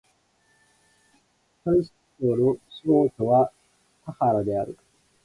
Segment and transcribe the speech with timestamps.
[1.63, 3.51] 山西省の省都は
[4.03, 4.75] 太原である